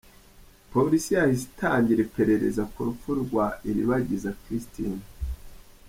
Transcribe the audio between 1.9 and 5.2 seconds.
iperereza k’urupfu rwa Iribagiza Christine